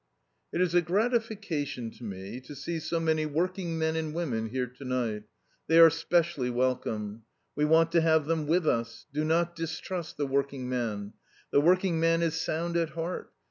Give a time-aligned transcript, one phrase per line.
[0.51, 4.65] "It is a gratification to me to see so many working men and women here
[4.65, 5.25] to night.
[5.67, 7.21] They are specially welcome.
[7.55, 9.05] We want to have them with us.
[9.13, 11.13] Do not distrust the working man.
[11.51, 13.31] The working man is sound at heart.